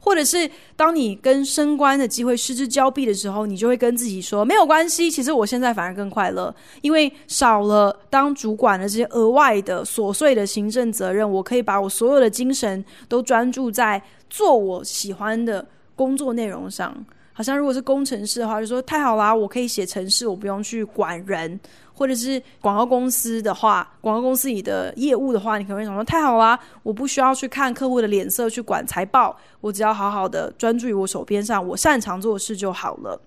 [0.00, 16.94] 或者是当你跟升官的机会失之交臂的时候，你就会跟自己说：“没有关系，其实我现在反而更快乐，因为少了当主管的这些额外的琐碎的行政责任，我可以把我所有的精神都专注在。”做我喜欢的工作内容上，
[17.32, 21.58] 好像如果是工程师的话，就说太好啦，我可以写程式，我不用去管人；
[21.98, 33.20] 或者是广告公司的话，广告公司里的业务的话，你可能会想说太好啦，我不需要去看客户的脸色去管财报，我只要好好的专注于我手边上我擅长做的事就好了。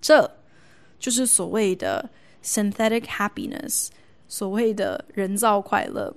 [0.00, 0.28] 这
[0.98, 2.10] 就是所谓的
[2.42, 3.86] synthetic happiness，
[4.26, 6.12] 所谓的人造快乐。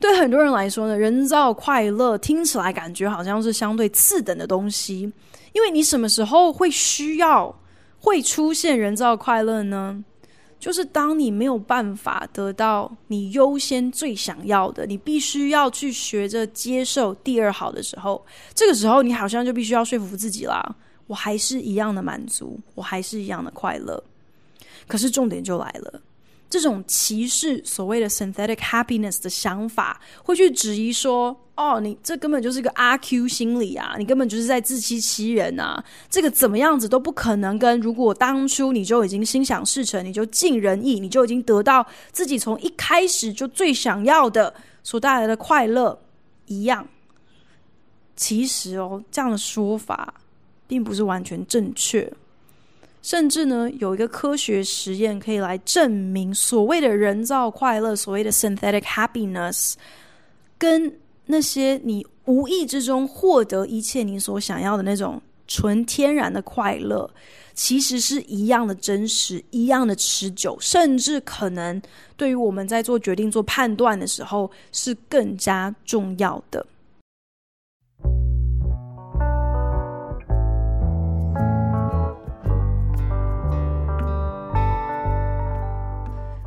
[0.00, 5.12] 对很多人来说呢，人造快乐听起来感觉好像是相对次等的东西，
[5.52, 7.54] 因为你什么时候会需要
[8.00, 10.04] 会出现人造快乐呢？
[10.64, 20.74] 就是当你没有办法得到你优先最想要的，你必须要去学着接受第二好的时候，这个时候你好像就必须要说服自己啦，
[21.06, 24.02] 我还是一样的满足，我还是一样的快乐。
[24.88, 26.00] 可是重点就来了。
[26.54, 35.84] 这种歧视所谓的 synthetic happiness 的想法，会去质疑说：“哦，你这根本就是个阿 Q 心理啊，你根本就是在自欺欺人啊！
[36.08, 46.00] 这个怎么样子都不可能跟如果当初你就已经心想事成，你就尽人意，你就已经得到自己从一开始就最想要的所带来的快乐
[46.46, 46.86] 一样。”
[48.14, 50.14] 其实哦，这样的说法
[50.68, 52.08] 并不是完全正确。
[53.04, 59.74] 甚至呢，有一个科学实验可以来证明，所谓的人造快乐，所谓的 synthetic happiness，
[60.56, 60.90] 跟
[61.26, 67.08] 那些你无意之中获得一切你所想要的那种纯天然的快乐，
[67.52, 71.80] 其实是一样的真实，一样的持久，甚至可能
[72.16, 76.64] 对于我们在做决定、做判断的时候，是更加重要的。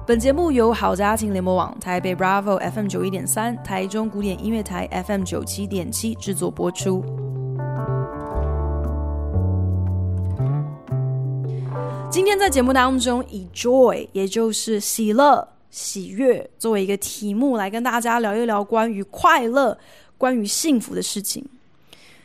[0.08, 7.04] 本节目由好家庭联播网、台北 Bravo FM 九一点三、台中古典音乐台 FM 九七点七制作播出。
[12.10, 19.78] 今天在节目当中，以 Joy，也就是喜乐、喜悦，作为一个题目来跟大家聊一聊关于快乐、
[20.18, 21.46] 关于幸福的事情。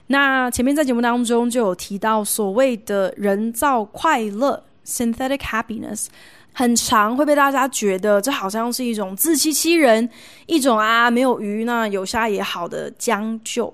[0.07, 6.07] 那前面在节目当中就有提到所谓的人造快乐 （synthetic happiness）。
[6.53, 10.09] 很常会被大家觉得这好像是一种自欺欺人，
[10.47, 13.73] 一种啊没有鱼那有虾也好的将就。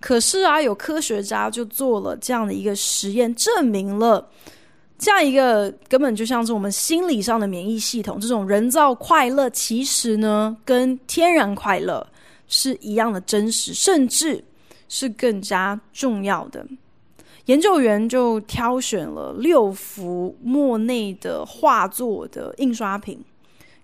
[0.00, 4.28] 可是啊，有科学家就做了这样的一个实验，证明了
[4.98, 12.06] 这样一个根本就像是我们心理上的免疫系统，这种人造快乐其实呢跟天然快乐
[12.46, 14.42] 是一样的真实，甚至
[14.88, 16.64] 是更加重要的。
[17.46, 23.24] 研究员就挑选了六幅莫内的画作的印刷品，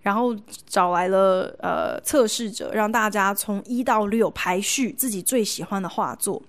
[0.02, 0.36] 然后
[0.66, 6.42] 找来了呃测试者，让大家从一到六排序自己最喜欢的画作。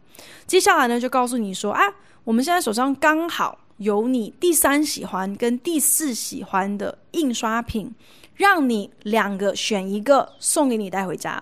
[0.47, 1.81] 接下来呢，就告诉你说啊，
[2.23, 7.93] 我们现在手上刚好有你第三喜欢跟第四喜欢的印刷品，
[8.35, 11.41] 让你两个选一个送给你带回家。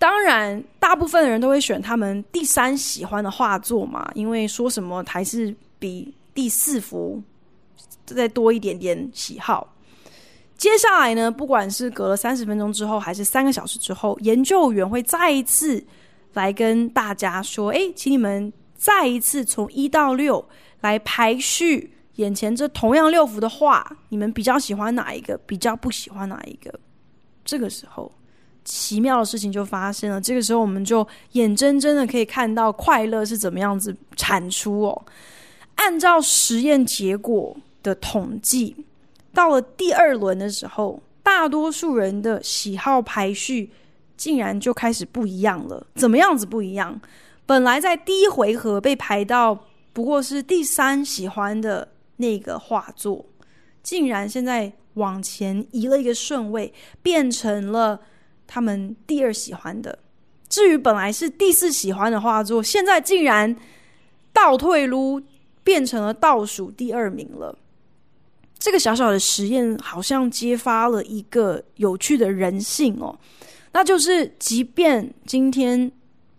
[0.00, 7.22] 当然，大部分的人都会选他们第三喜欢的画作嘛，因为说什么还是比第四幅
[8.06, 9.76] 再多一点点喜好。
[10.56, 15.84] 接下来呢，不管是隔了三十分钟之后，还是三个小时之后，研究员会再一次
[16.32, 20.42] 来跟大家说：“诶，请你们再一次从一到六
[20.80, 25.36] 来排序眼前这同样六幅的画，你们比较喜欢哪一个？
[25.46, 26.80] 比较不喜欢哪一个？”
[27.44, 28.10] 这个时候。
[28.64, 30.20] 奇妙的事情就发生了。
[30.20, 35.02] 这个时候，我们就眼睁睁的可以看到快乐是怎么样子产出哦。
[35.76, 38.76] 按照实验结果的统计，
[39.32, 43.70] 到了第二轮的时候，大多数人的喜好排序
[44.16, 45.86] 竟然就开始不一样了。
[45.94, 47.00] 怎么样子不一样？
[47.46, 49.58] 本来在第一回合被排到
[49.92, 51.88] 不过是第三喜欢的
[52.18, 53.24] 那个画作，
[53.82, 57.98] 竟然现在往前移了一个顺位，变成了。
[58.52, 59.96] 他们第二喜欢的，
[60.48, 63.54] 至于本来是第四喜欢的画作，现在竟然
[64.32, 65.22] 倒退噜，
[65.62, 67.56] 变成了倒数第二名了。
[68.58, 73.16] 这个小小的实验好像揭发了一个有趣的人性哦，
[73.70, 75.90] 那就是，即便今天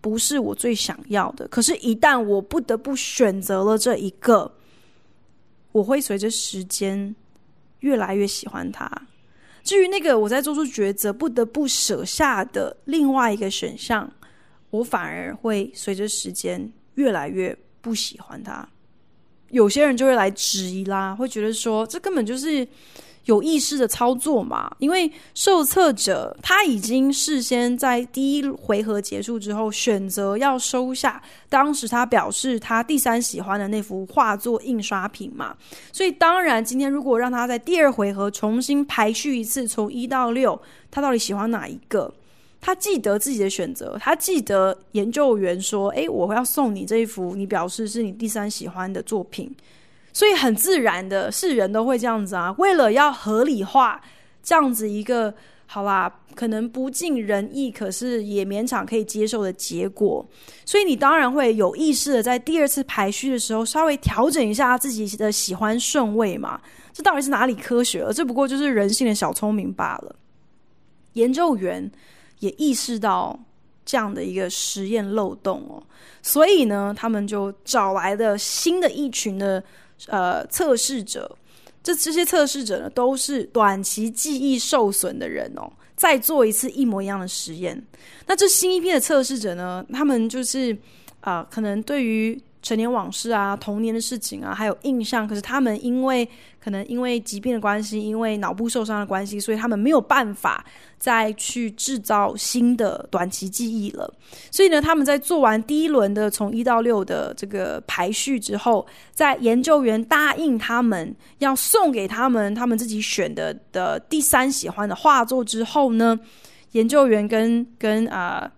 [0.02, 4.52] 不是我最想要的，可是，一旦我不得不选择了这一个，
[5.72, 7.16] 我会随着时间
[7.80, 8.86] 越来越喜欢它。
[9.62, 14.10] 至于那个我在做出抉择不得不舍下的另外一个选项，
[14.70, 18.68] 我反而会随着时间越来越不喜欢它。
[19.50, 22.66] 有些人就会来质疑啦，会觉得说这根本就是。
[23.26, 24.70] 有意识的操作嘛？
[24.78, 35.56] 因为受测者他已经事先在第一回合结束之后选择要收下当时他表示他第三喜欢的那幅画作印刷品嘛，
[35.92, 40.60] 所以当然今天如果让他在第二回合重新排序一次，从一到六，
[40.90, 42.12] 他到底喜欢哪一个？
[42.60, 49.52] 他记得自己的选择，他记得研究员说：“诶，我要送你这一幅，你表示是你第三喜欢的作品。”
[50.12, 52.54] 所以很自然的，是人都会这样子啊。
[52.58, 54.00] 为了要合理化
[54.42, 55.32] 这样子一个
[55.66, 60.22] 好啦，可能不尽人意，可是也勉强可以接受的结果，
[60.66, 66.60] 所以你当然会有意识的在第二次排序的时候稍微调整一下自己的喜欢顺位嘛。
[66.92, 68.12] 这到底是哪里科学了？
[68.12, 70.14] 这不过就是人性的小聪明罢了。
[71.14, 71.90] 研究员
[72.40, 73.38] 也意识到
[73.86, 75.82] 这样的一个实验漏洞哦，
[76.20, 79.64] 所以呢，他们就找来了新的一群的。
[80.06, 81.36] 呃，测试者
[81.82, 85.70] 这这些测试者呢，都是短期记忆受损的人哦。
[85.96, 87.80] 再做一次一模一样的实验。
[88.26, 90.76] 那这新一批的测试者呢，他们就是
[91.20, 92.40] 啊、可能对于。
[92.62, 95.26] 成年往事啊，童年的事情啊，还有印象。
[95.26, 96.26] 可是他们因为
[96.62, 100.64] 可能因为疾病的关系，因为脑部受伤的关系，所以他们没有办法
[100.96, 104.08] 再去制造新的短期记忆了。
[104.50, 116.18] 所以呢，他们在做完第一轮的从一到六的这个排序之后，在研究员答应他们要送给他们他们自己选的的第三喜欢的画作之后呢，
[116.70, 118.50] 研究员跟跟啊。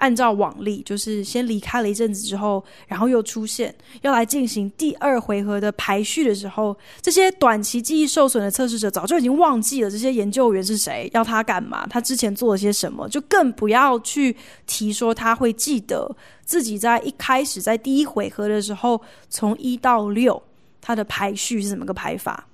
[0.00, 14.34] 按照往例，就是先离开了一阵子之后，然后又出现，要来进行第二回合的排序的时候，这些短期记忆受损的测试者早就已经忘记了这些研究员是谁，要他干嘛，他之前做了些什么，就更不要去
[14.66, 16.10] 提说他会记得
[16.46, 18.98] 自己在一开始在第一回合的时候，
[19.28, 20.42] 从一到六
[20.80, 22.48] 他的排序是怎么个排法，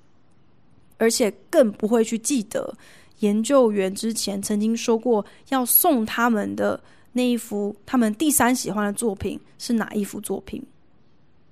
[0.97, 2.75] 而且更不会去记得
[3.19, 6.77] 研究员之前曾经说过要送他们的。
[7.13, 10.63] 那一幅他们第三喜欢的作品是哪一幅作品？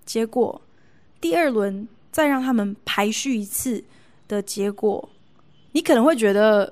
[0.05, 0.61] 结果
[1.19, 3.83] 第二轮再让他们排序一次
[4.27, 5.09] 的结果，
[5.71, 6.71] 你可能会觉得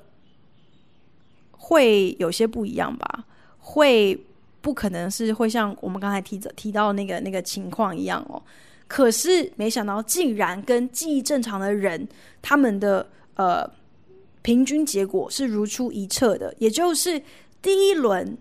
[1.51, 3.25] 会有些不一样吧？
[3.57, 4.19] 会
[4.61, 8.39] 不可能是会像我们刚才提着提到那个那个情况一样哦。
[8.87, 12.07] 可是没想到竟然跟记忆正常的人
[12.43, 13.67] 他们的呃
[14.43, 17.19] 平均结果是如出一辙的，也就是
[17.59, 18.37] 第一轮。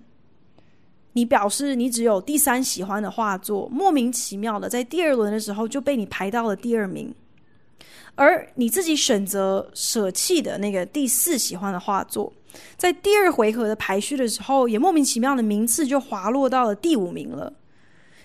[1.14, 7.14] 你表示你只有第三喜欢的画作，莫名其妙的在第二轮的时候就被你排到了第二名，
[8.14, 12.32] 而你自己选择舍弃的那个第四喜欢的画作，
[12.76, 17.52] 在第二回合的排序的时候，也莫名其妙的名次就滑落到了第五名了。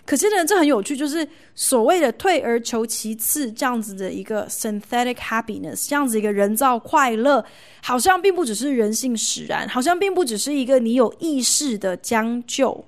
[0.08, 7.44] 可是呢，这很有趣，就是所谓的退而求其次这样子的一个 synthetic happiness，这样子一个人造快乐，
[7.84, 12.86] 好像并不只是人性使然，好像并不只是一个你有意识的将就，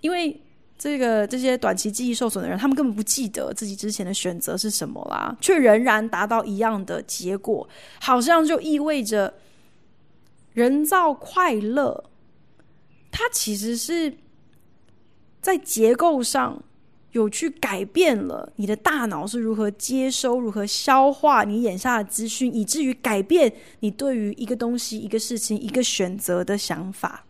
[0.00, 0.40] 因为
[0.78, 7.68] 这个这些短期记忆受损的人，他们根本不记得自己之前的选择是什么啦，却仍然达到一样的结果，
[8.00, 9.34] 好像就意味着
[10.52, 12.04] 人造快乐，
[13.10, 14.16] 它其实是。
[15.46, 16.60] 在结构上
[17.12, 27.24] 有去改变了你的大脑是如何接收、如何消化你眼下的资讯，以至于改变你对于一个东西、一个事情、一个选择的想法。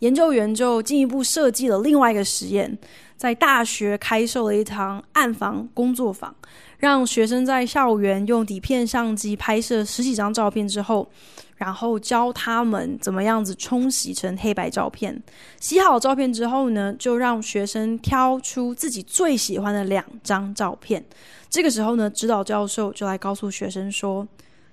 [0.00, 2.76] 研究员就进一步设计了另外一个实验，
[3.16, 6.34] 在大学开设了一堂暗房工作坊，
[6.78, 11.08] 让学生在校园用底片相机拍摄十几张照片之后。
[11.56, 15.22] 然后教他们怎么样子冲洗成黑白照片。
[15.60, 21.04] 洗好照片之后呢，就让学生挑出自己最喜欢的两张照片。
[21.48, 24.26] 这个时候呢，指导教授就来告诉学生说：“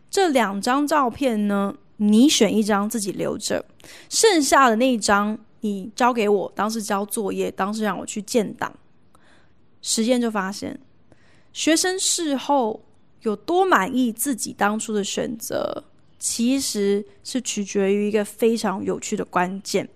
[0.09, 3.63] 这两张照片呢，你选一张自己留着，
[4.09, 8.73] 剩下的那一张你交给我，当时交作业，当时让我去建档。”
[9.83, 10.79] 实验就发现，
[11.53, 12.83] 学生事后
[13.21, 15.83] 有多满意自己当初的选择。
[16.21, 19.89] 其实是取决于一个非常有趣的关键。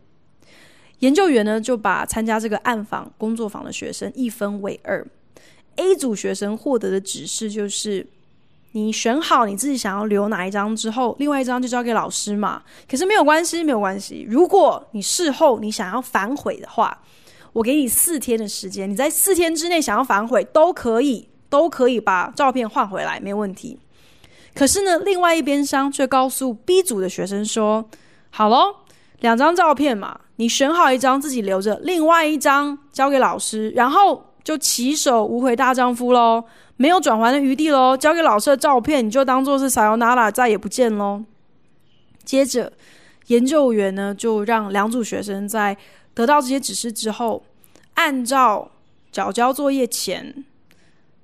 [1.00, 5.06] 研究员呢，就把参加这个暗访工作坊的学生一分为二。
[5.76, 8.08] A 组学生获得的指示就是：
[8.72, 12.64] 你选好你自己想要留哪一张之后，另外一张就交给老师嘛。
[12.90, 14.26] 可是没有关系，没有关系。
[14.28, 17.04] 如果你事后你想要反悔的话，
[17.54, 23.78] 我给你四天的时间，你在四天之内想要反悔都可以，都可以把照片换回来，没问题。
[24.56, 27.84] 可是呢，另外一边厢却告诉 B 组的学生说
[28.32, 28.74] ：“好喽，
[29.20, 36.46] 两张照片嘛，你选好一张自己留着，另外一张交给老师，然后就起手无回大丈夫喽，
[36.78, 37.98] 没有转圜的余地喽。
[37.98, 41.22] 交给老师的照片，你就当做是 sayonara，再也不见喽。”
[42.24, 42.72] 接着，
[43.28, 45.76] 研究员呢就让两组学生在
[46.14, 47.44] 得到这些指示之后，
[47.96, 48.72] 按照
[49.12, 50.46] 缴交作业前。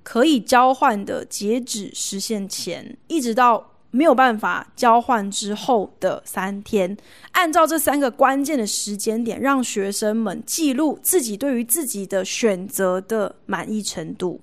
[0.02, 6.96] 可以交换的截止时限前，一直到没有办法交换之后的三天，
[7.32, 14.40] 按照这三个关键的时间点，让学生们记录自己对于自己的选择的满意程度。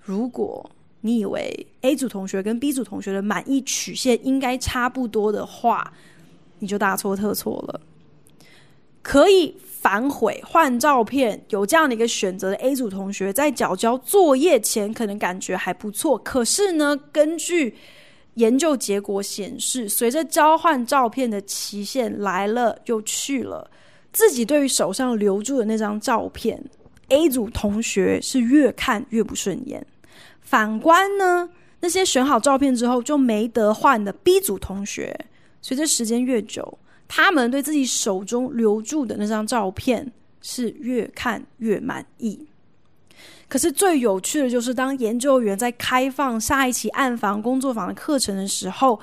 [0.00, 5.92] 如果你以为 A 组同学跟 B 组同学的满意曲线应该差不多的话，
[6.60, 7.80] 你就大错特错了。
[9.02, 9.56] 可以。
[9.82, 16.16] 反悔换照片，有这样的一个选择的 A 组同学，在缴交作业前可能感觉还不错。
[16.18, 17.74] 可是呢，根据
[18.34, 23.68] 研究结果显示，随着交换照片的期限来了又去了，
[24.12, 26.62] 自己对于手上留住的那张照片
[27.08, 29.84] ，A 组同学是越看越不顺眼。
[30.40, 35.26] 反观呢，那些选好照片之后就没得换的 B 组同学，
[35.60, 36.78] 随着时间越久，
[37.14, 40.10] 他们对自己手中留住的那张照片
[40.40, 42.48] 是越看越满意。
[43.48, 48.98] 可是最有趣的就是，当研究员在开放下一期暗房工作坊的课程的时候，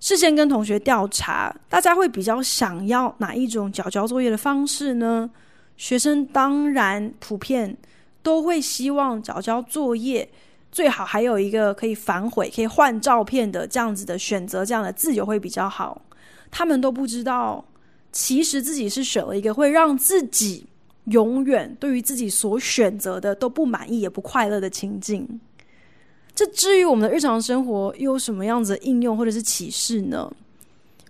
[0.00, 5.28] 事先跟同学调查，大家会比较想要哪一种缴交作业的方式呢？
[5.76, 7.76] 学生当然普遍
[8.22, 10.26] 都会希望缴交作业。
[10.72, 16.00] 最好还有一个可以反悔、可以换照片的这样子的选择，这样的自由会比较好。
[16.48, 17.64] 他们都不知道，
[18.12, 20.66] 其实自己是选了一个会让自己
[21.06, 25.40] 永远对于自己所选择的都不满意、也不快乐的情境。
[26.34, 30.32] 这至于我们的日常生活又有什么样子的应用或者是启示呢？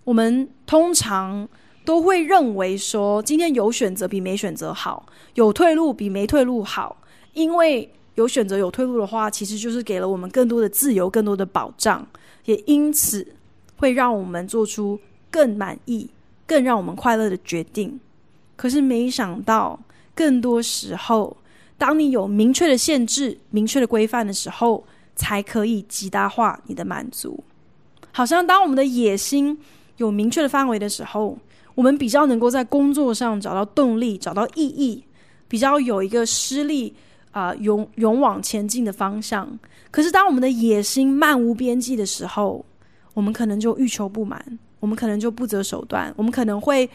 [0.04, 1.46] 我们通常
[1.84, 5.04] 都会认为说，今天有选择比没选择好，
[5.34, 6.96] 有退路比没退路好，
[7.34, 7.92] 因为。
[8.20, 12.06] 有选择有退路的话，其实就是给了我们更多的自由、更多的保障，
[12.44, 13.26] 也因此
[13.76, 15.00] 会让我们做出
[15.30, 16.08] 更满意、
[16.46, 17.98] 更让我们快乐的决定。
[18.56, 19.80] 可是没想到，
[20.14, 21.34] 更多时候，
[21.78, 24.84] 当你有明确的限制、明确的规范的时候，
[25.16, 27.42] 才可以极大化你的满足。
[28.12, 29.58] 好像当我们的野心
[29.96, 31.38] 有明确的范围的时候，
[31.74, 35.02] 我们比较能够在工作上找到动力、找到意义，
[35.48, 36.94] 比较有一个施力。
[37.32, 39.58] 啊、勇勇往前进的方向。
[39.90, 42.64] 可是，当我们的野心漫无边际的时候，
[43.14, 46.88] 我们可能就欲求不满，我们可能就不择手段，我们可能会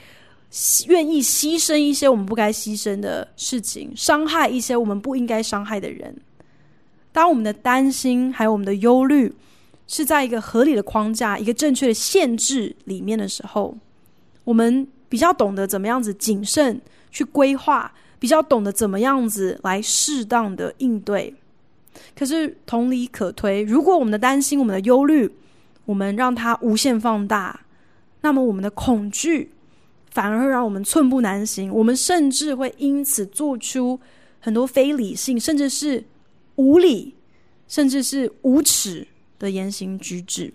[0.88, 6.15] 愿意牺牲一些我们不该牺牲的事情，伤害一些我们不应该伤害的人。
[7.11, 9.33] 当我们的担心还有我们的忧虑
[9.88, 13.77] 是在一个合理的框架、一个正确的限制里面的时候，
[14.43, 16.79] 我们比较懂得怎么样子谨慎
[17.11, 17.93] 去规划。
[18.20, 21.36] 比较懂得怎么样子来适当的应对，
[22.16, 25.30] 可是同理可推，如果我们的担心、我们的忧虑，
[25.86, 27.61] 我们让它无限放大，
[28.22, 29.51] 那么我们的恐惧
[30.11, 33.99] 反而会让我们寸步难行，我们甚至会因此做出
[34.39, 36.03] 很多非理性，甚至是
[36.55, 37.13] 无理，
[37.68, 39.07] 甚至是无耻
[39.38, 40.53] 的言行举止。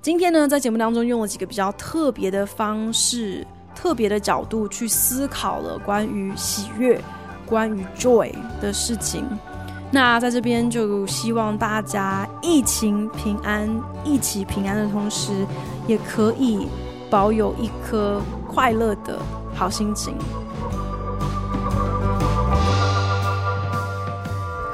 [0.00, 3.44] 今天呢，在节目当中用了几个比较特别的方式。
[3.80, 7.00] 特别的角度去思考了关于喜悦、
[7.46, 8.28] 关于 joy
[8.60, 9.24] 的事情。
[9.88, 13.70] 那在这边就希望大家疫情平安，
[14.04, 15.46] 一起平安的同时，
[15.86, 16.66] 也可以
[17.08, 19.16] 保有一颗快乐的
[19.54, 20.12] 好心情。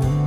[0.00, 0.21] Bye.